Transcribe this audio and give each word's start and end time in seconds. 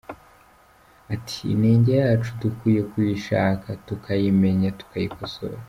Ati 1.13 1.37
“Inenge 1.53 1.91
yacu 2.01 2.29
dukwiye 2.41 2.81
kuyishaka 2.91 3.67
tukayimenya 3.87 4.69
tukayikosora. 4.79 5.57